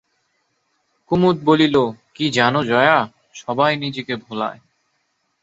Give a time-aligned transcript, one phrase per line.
[1.11, 1.75] কুমুদ বলিল,
[2.15, 2.97] কী জানো জয়া,
[3.33, 4.59] সবাই নিজেকে ভোলায়।